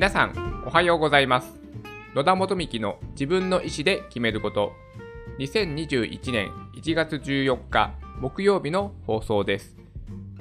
[0.00, 1.60] 皆さん、おはようございます。
[2.14, 4.72] 野田元幹の自分の意思で決めること。
[5.38, 9.76] 2021年1月14日木曜日の放送です。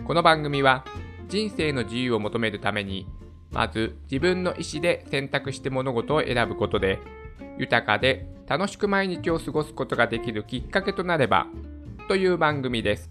[0.05, 0.86] この番組は
[1.27, 3.05] 人生の自由を求めるために、
[3.52, 7.00] まず自分の意思で選択して物事を選ぶことで、
[7.57, 11.48] 豊かで楽しく毎日を過ごすことができるきっかけとなれば、
[12.07, 13.10] という番組です。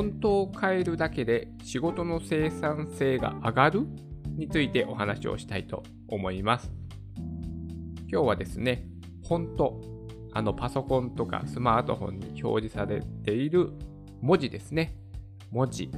[0.00, 3.86] 本当を変えるだけで仕事の生産性が上がる？
[4.34, 6.72] についてお話をしたいと思います。
[8.10, 8.86] 今日はですね、
[9.22, 9.78] 本当、
[10.32, 13.74] あのパソコンとかスマートフォンに表示されている
[14.22, 14.96] 文字ですね。
[15.50, 15.90] 文字。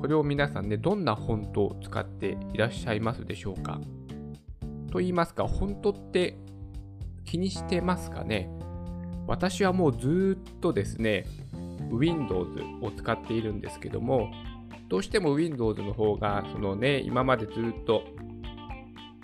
[0.00, 3.80] これを皆さんね、どんな本当を使っていらっしゃいますでしょうか？
[4.90, 6.36] と言いますか、本当って
[7.24, 8.50] 気にしてますかね？
[9.28, 11.24] 私はもうずっとですね、
[11.90, 12.50] Windows
[12.80, 14.30] を使っているんですけども、
[14.88, 18.04] どうしても Windows の方が、そのね、今までずっと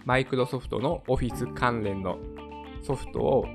[0.05, 2.19] マイクロソフトの Office 関連の
[2.83, 3.47] ソフトを、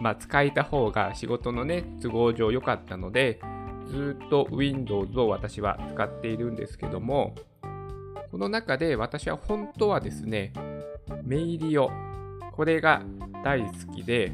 [0.00, 3.40] まあ、使いた方が仕事のね、都合上良かったので、
[3.86, 7.34] ずっと Windows を私は使っているんですけども、
[8.30, 10.52] この中で私は本当はですね、
[11.22, 11.90] メイリオ、
[12.52, 13.02] これが
[13.44, 14.32] 大好きで、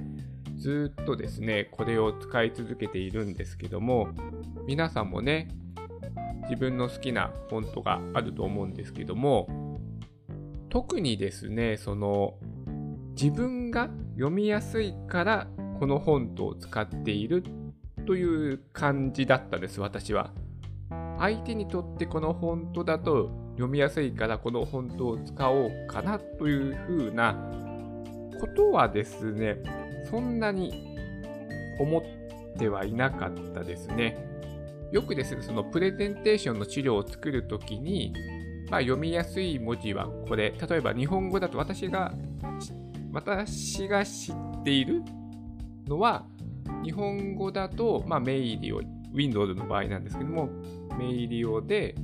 [0.58, 4.08] ずっとですね、これを使い続けているんですけども、
[4.66, 5.48] 皆さんもね、
[6.42, 9.78] 自分の好きなフォントがあると思うんですけども、
[10.68, 12.34] 特にですね、その、
[13.10, 17.44] 自分が読みやすいからこのフォントを使っている
[18.06, 20.32] という感じだったんです、私は。
[21.18, 27.34] 相手にとってこのフォントだと読みやすいからこのフォントを使おうかなというふうな
[28.40, 29.56] ことはですね、
[30.10, 30.72] そんなに
[31.78, 32.02] 思っ
[32.58, 34.16] てはいなかったですね。
[34.92, 38.14] よくですね、そのプレゼンテーションの資料を作るときに、
[38.70, 40.54] まあ、読みやすい文字はこれ。
[40.68, 42.12] 例えば日本語だと私が、
[43.12, 45.02] 私が知っている
[45.86, 46.26] のは、
[46.82, 48.80] 日本語だと、まあ、メイリオ、
[49.12, 50.48] Windows の場合なんですけども、
[50.98, 51.94] メイリオで、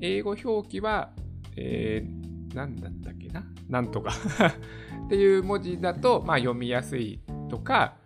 [0.00, 1.10] 英語表記は、
[1.56, 3.44] えー、何だったっけな？
[3.70, 4.10] なんとか
[5.06, 7.96] っていう文字だと、まあ、読みやすいとか、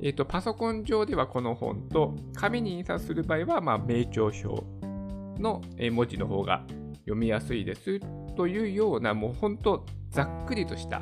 [0.00, 4.64] えーと、パソコン上ではこの本と、紙に印刷する場合は、まあ、名調書
[5.38, 6.64] の文字の方が
[7.04, 8.00] 読みやすいです
[8.36, 11.00] というような、もう本当、ざっくりとした、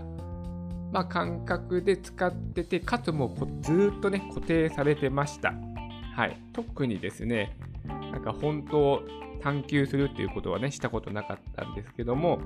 [0.93, 5.55] まあ、感覚で使ってて、かつもうずっとね、固定されてました。
[6.15, 6.37] はい。
[6.53, 7.57] 特にですね、
[7.87, 9.03] なんか本当
[9.43, 12.41] 探求するっていうことはね、したことなかったんですけども、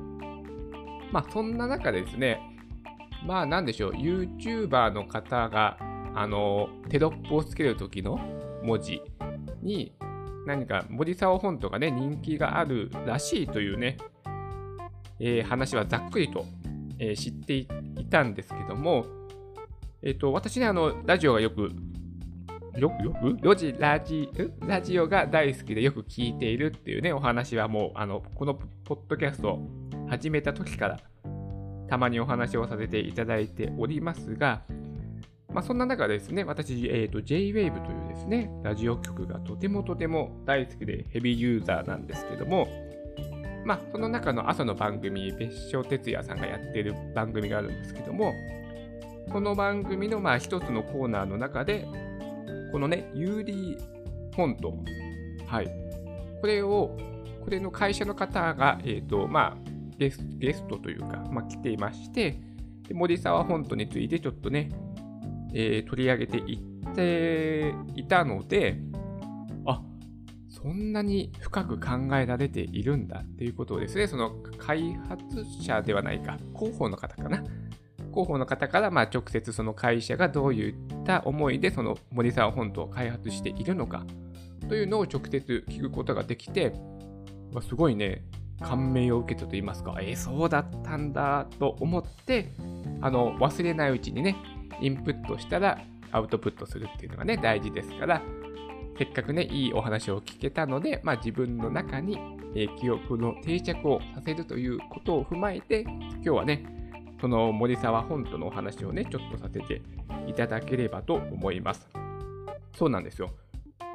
[1.12, 2.40] まあそんな中ですね、
[3.24, 5.78] まあなんでしょう、YouTuber の方が、
[6.14, 8.18] あの、テロップをつけるときの
[8.62, 9.02] 文字
[9.62, 9.92] に、
[10.46, 13.96] 何か森沢フォントがね、人気があるらしいというね、
[15.18, 16.46] えー、話はざっくりと、
[16.98, 17.66] えー、知ってい
[18.08, 19.06] たんですけども、
[20.02, 21.70] えっ、ー、と、私ね、あの、ラジオがよく
[22.76, 23.38] よくよく？
[23.40, 24.28] ロジラジ
[24.66, 29.58] ラジオが大好きでよく聞いているっていうね、お話はもう、あの、このポッドキャスト
[30.08, 31.00] 始めた時から、
[31.88, 34.62] たまにお話をさせていただいておりますが、
[35.52, 42.68] まあ、そんな中ですね、私、えー、J-Wave というですね、ラジオ局がとてもとても大好きでヘビーユーザーなんですけども、
[43.64, 48.34] まあ、その中の朝の番組、別所哲也さんがやっている番組があるんですけども、
[49.32, 51.86] その番組のまあ一つのコーナーの中で、
[52.70, 54.74] このね、ユーリーフォント。
[55.46, 55.68] はい。
[56.40, 56.96] これを、
[57.42, 59.65] これの会社の方が、えっ、ー、と、まあ
[59.98, 62.40] ゲス、ゲストというか、まあ、来ていまして、
[62.88, 64.70] で森沢フォントについてちょっとね、
[65.54, 66.56] えー、取り上げてい
[66.90, 68.78] っていたので、
[69.66, 69.82] あ、
[70.48, 75.24] そんなに深く考えられているんだっていうことをですね、その開発
[75.62, 77.42] 者ではないか、広報の方かな。
[78.16, 84.06] 広報の方からまあ直接その会社がどういった思いでその森沢フォントを開発しているのか
[84.70, 86.72] というのを直接聞くことができて、
[87.52, 88.24] まあ、すごいね、
[88.60, 92.52] 感銘を受けたと言いますか、えー、そうだったんだと思って、
[93.00, 94.36] あの忘れないうちにね、
[94.80, 95.78] インプットしたら
[96.12, 98.22] アウトプットするっていうのがね、大事ですから、
[98.98, 102.18] せっかくね、いいお話を聞けたので、まあ、自分の中に、
[102.54, 106.64] えー、記憶の定着をさせるということを踏まえて、今日はね、
[107.20, 109.82] その森沢フォントのお話をね、ちょっとさせて
[110.26, 111.88] いただければと思います。
[112.74, 113.30] そうなんですよ。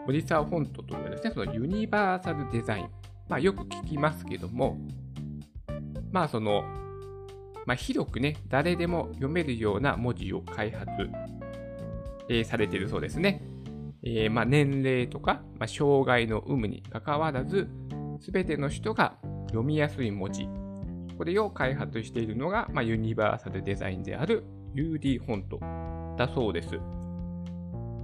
[0.06, 2.90] 森沢フォントというのはですね、そのユニバーサルデザイン。
[3.32, 4.78] まあよく聞きますけども、
[6.12, 6.64] まあその、
[7.66, 10.90] まあ広くね、誰でも読めるような文字を開発
[12.30, 13.42] えー、されているそうですね。
[14.04, 17.70] えー、まあ、年齢とか、まあ、障害の有無にかかわらず、
[18.20, 19.16] すべての人が
[19.48, 20.48] 読みやすい文字、
[21.18, 24.44] これを開発しているのが、まあ、ユニバーサルデザインである
[24.76, 25.60] UD フォント
[26.18, 26.80] だそうです。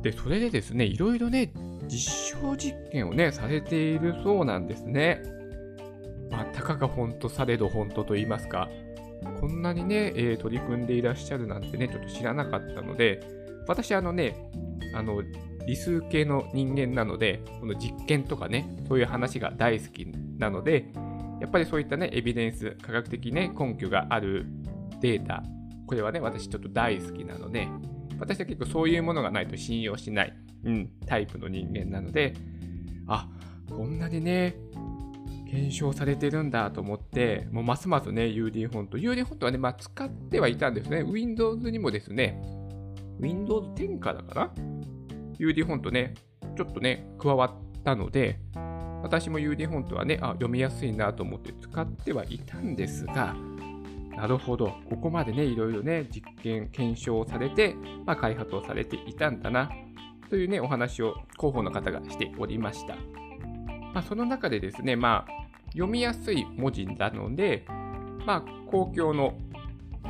[0.01, 1.51] で、それでですね、いろいろね、
[1.87, 5.23] 実証実験をね、されているそうなんですね。
[6.29, 8.69] まあ、たかが本当されど本当と言いますか、
[9.39, 13.21] こんなにね、えー、取り組んでいらっしゃるなんてね、ちょっと知らなかったので、
[13.67, 14.35] 私、あのね、
[14.93, 15.21] あの、
[15.65, 20.05] 理数系の人間なので、この実験とかね、そういう話が大好き
[20.37, 20.91] なので、
[21.41, 24.45] やっぱりそういったね、エビデンス、科学的ね、根拠がある
[25.01, 25.43] データ、
[25.85, 27.67] これはね、私ちょっと大好きなので、
[28.19, 30.33] 私は結構そういうものがないと信用しない、
[30.67, 32.33] うん、タイプの人間なので、
[33.07, 33.27] あ、
[33.69, 34.55] こんなにね、
[35.49, 38.97] 検証されてるんだと思って、もうますますね、UD フォント。
[38.97, 41.03] UD フォントはね、まあ、使ってはいたんですね。
[41.03, 42.41] Windows にもですね、
[43.19, 44.51] Windows 10からかな
[45.39, 46.15] ?UD フォントね、
[46.57, 48.39] ちょっとね、加わったので、
[49.01, 53.35] 私も UD フォントはね、あ、読みやすいなと思って使ってはいたんですが、
[54.17, 57.75] なるほど、ここまでね、いろいろね、実験、検証されて、
[58.05, 59.69] まあ、開発をされていたんだな、
[60.29, 62.95] というね、お話を広報の方がしておりました。
[63.93, 65.31] まあ、その中でですね、まあ、
[65.71, 67.65] 読みやすい文字なので、
[68.25, 69.37] まあ、公共の、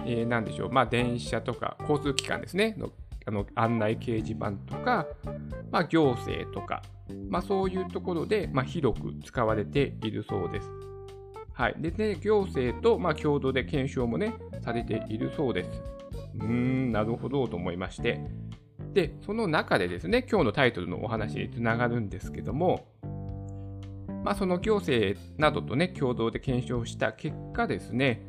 [0.05, 2.91] えー、なんでしょう、まあ、電車とか交通機関ですね、の
[3.25, 5.05] あの案内掲示板とか、
[5.69, 6.81] まあ、行政とか、
[7.29, 10.69] まあ、そういうところで、まあ、広く使われているそうです。
[11.51, 11.75] はい。
[11.77, 15.69] でね、行政と、まあ、共同で検証もね、されているそうです。
[16.35, 18.21] うーん、なるほどと思いまして。
[18.97, 22.87] で、その中でですね、今日のタイトルのお話につながるんですけども、
[24.23, 28.23] まあ、その行政などとね、共同で検証した結果ですね、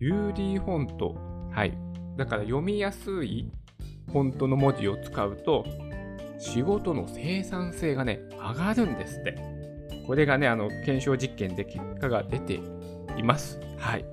[0.00, 1.16] UD フォント、
[1.50, 1.76] はい。
[2.16, 3.50] だから読みやすい
[4.06, 5.64] フォントの文字を使うと、
[6.38, 9.36] 仕事の生産性がね、上がるんですって。
[10.06, 12.60] これがね、あの、検証実験で結果が出て
[13.18, 13.58] います。
[13.78, 14.04] はい。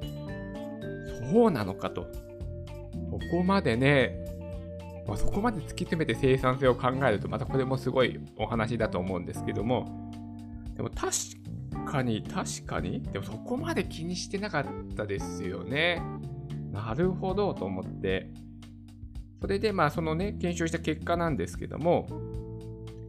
[1.32, 2.08] そうなのかと。
[3.12, 4.23] ここまでね、
[5.08, 10.12] まあ、そこまで突き詰めて生産性を考えると、またこれもすごいお話だと思うんですけども、
[10.76, 11.12] でも確
[11.92, 14.66] かに、確かに、でもそこまで気にしてなかっ
[14.96, 16.02] たですよね。
[16.72, 18.32] なるほどと思って。
[19.42, 22.08] それで、まあ、そのね、検証した結果なんですけども、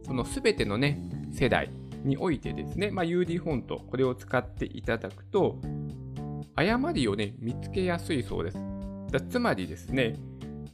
[0.05, 1.01] そのすべてのね、
[1.31, 1.71] 世代、
[2.05, 5.59] においてですね、まあ、UD フォント、これを使っていただくと、
[6.55, 8.59] 誤りをね、見つけやすいそうです。
[9.11, 10.15] だつまりですね、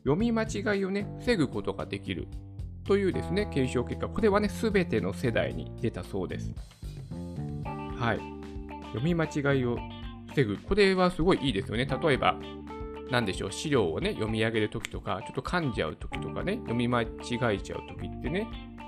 [0.04, 2.28] 読み間違いをね、防ぐことができる
[2.86, 6.52] というですね、検証結果、これはね、すべての世代に出たそうです。
[7.98, 8.20] はい。
[8.94, 9.78] 読み間違いを
[10.30, 10.58] 防ぐ。
[10.58, 11.86] これはすごいいいですよね。
[11.86, 12.36] 例えば、
[13.12, 17.08] 何でしょう、資料をね、読み上げるときとか、ちょっと噛んじゃうときとかね、読み間違
[17.54, 18.48] えちゃうときってね、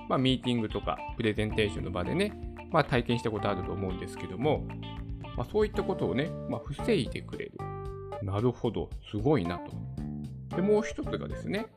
[0.09, 2.33] まあ、ミーティングとかプレゼンテーションの場でね、
[2.71, 4.65] まあ、体験したことあると思うんですけども、
[5.37, 7.51] まあ、そういったことをね、まあ、防いでくれる。
[8.23, 9.92] なるほど、すごいなと。
[10.55, 11.67] で、もう一つがですね、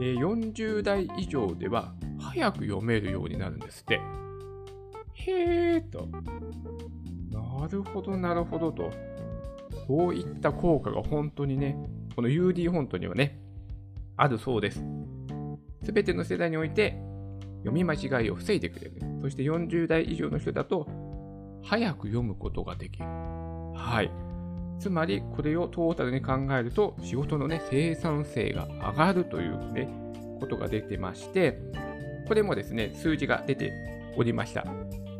[0.00, 4.00] え、40代以上では早く読めるようになるんですって。
[5.14, 6.08] へーと。
[7.30, 8.90] なるほど、なるほどと。
[9.86, 11.76] そういった効果が本当にね、
[12.14, 13.38] この UD フォントにはね、
[14.16, 14.84] あるそうです。
[15.84, 16.98] すべての世代において
[17.58, 19.00] 読み間違いを防いでくれる。
[19.20, 20.86] そして40代以上の人だと、
[21.62, 23.06] 早く読むことができる。
[23.06, 24.31] はい。
[24.82, 29.88] つまり、これをトータルに考えると、仕事のね、生産性が上がるというね、
[30.40, 31.60] ことが出てまして、
[32.26, 33.72] これもですね、数字が出て
[34.16, 34.64] おりました。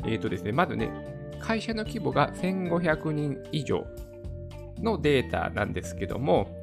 [0.05, 0.91] え、ー、とですね、まずね、
[1.39, 3.85] 会社の規模が1500人以上
[4.79, 6.61] のデータなんですけども、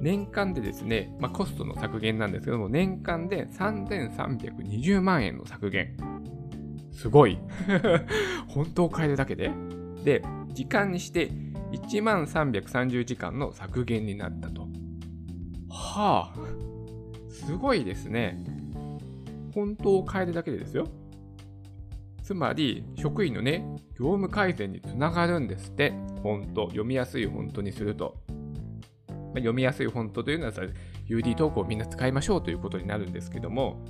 [0.00, 5.96] 年間でですね、まあ、コストの削減なんですけども、年間で3320万円の削減。
[6.92, 7.36] すごい。
[8.46, 9.50] 本当を変えるだけで。
[10.04, 10.22] で、
[10.52, 11.30] 時間にして
[11.72, 14.62] 1万330時間の削減になったと。
[15.68, 16.34] はあ、
[17.28, 18.44] すごいですね。
[19.54, 20.86] 本当を変えるだけでですよ。
[22.22, 23.64] つまり、職員のね、
[23.98, 25.92] 業務改善につながるんですって。
[26.22, 28.16] 本当、読みやすい本当にすると。
[29.36, 30.62] ま読みやすいフォントというのはさ
[31.08, 33.84] UD 投稿をみんな使いましょうということになるんですけども、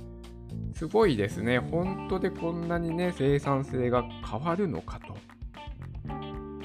[0.73, 1.59] すごいですね。
[1.59, 5.15] 本当でこんなにね、生産性が変わるのかと。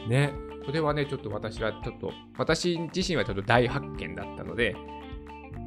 [0.09, 0.33] ね。
[0.64, 4.76] それはね、ちょっと私はちょっと、私自身はちょっと大発見だったので、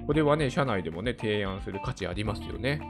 [0.07, 2.81] これはね、社内でもね、提案する価値ありますよね。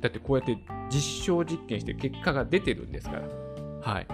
[0.00, 0.56] だってこうやって
[0.90, 3.22] 実証実験して結果が出てるんですから。
[3.82, 4.06] はい。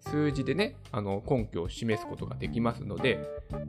[0.00, 3.18] 数字でね、あの根拠を示すことができますので、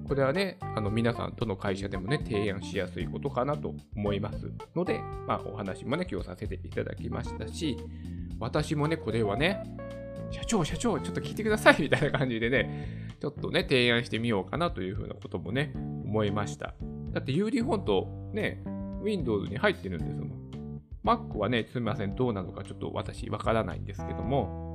[0.08, 7.77] これはね、あの皆さんとの会社でもね、提案しやすいことかなと思いますので、まあ、お話もね、今日させていただきましたし、
[8.39, 9.63] 私もね、これはね、
[10.31, 16.74] 社長、社長、ちょっと聞いてくださいみたいな感じでね、ちょっとね、提案してみようかなというふうなこともね、思いました。
[17.12, 18.63] だって UD フォントね、
[19.03, 20.81] Windows に入ってるんですもん。
[21.03, 24.67] Mac はね、すみません、どうなのかちょっと私わからないんですけども、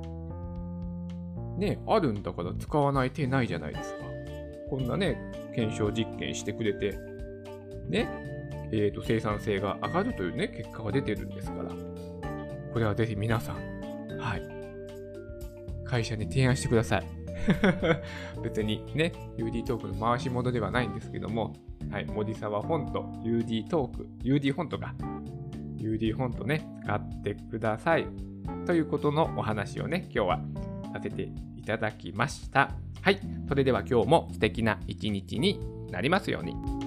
[1.57, 3.99] ね、あるんだから使わない手ないじゃないですか。
[4.69, 5.17] こんなね、
[5.53, 6.97] 検証実験してくれて、
[7.87, 8.09] ね、
[8.71, 11.69] えーと、生産性が上がるというね、結果が出てるんですから、
[12.73, 13.55] これはぜひ皆さん、
[14.17, 14.52] はい、
[15.93, 17.03] 会社に提案してください。
[18.43, 21.53] 別にね、UD トークの回し物ではないんですけども、
[21.91, 24.95] はい、森沢フォント、UD トーク、UD フォントが、
[25.77, 28.07] UD フォントね、使ってください。
[28.65, 30.39] ということのお話をね、今日は
[30.93, 32.71] させていただきました。
[33.01, 33.19] はい。
[33.47, 35.59] それでは今日も素敵な一日に
[35.91, 36.82] なりますように。